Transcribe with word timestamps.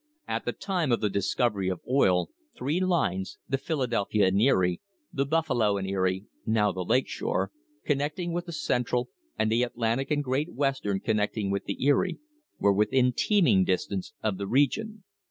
At 0.27 0.45
the 0.45 0.51
time 0.51 0.91
of 0.91 0.99
the 0.99 1.11
discovery 1.11 1.69
of 1.69 1.79
oil 1.87 2.31
three 2.57 2.79
lines, 2.79 3.37
the 3.47 3.59
Philadelphia 3.59 4.25
and 4.25 4.41
Erie, 4.41 4.81
the 5.13 5.27
Buffalo 5.27 5.77
and 5.77 5.87
Erie 5.87 6.25
(now 6.43 6.71
the 6.71 6.83
Lake 6.83 7.07
Shore), 7.07 7.51
connecting 7.85 8.33
with 8.33 8.47
the 8.47 8.51
Central, 8.51 9.09
and 9.37 9.51
the 9.51 9.61
Atlantic 9.61 10.09
and 10.09 10.23
Great 10.23 10.55
Western, 10.55 11.01
connecting 11.01 11.51
with 11.51 11.65
the 11.65 11.85
Erie, 11.85 12.17
were 12.57 12.73
within 12.73 13.13
teaming 13.13 13.63
distance 13.63 14.13
of 14.23 14.39
the 14.39 14.47
region. 14.47 15.03